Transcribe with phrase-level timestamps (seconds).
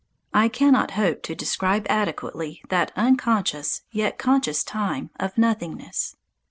[0.33, 6.15] I cannot hope to describe adequately that unconscious, yet conscious time of nothingness.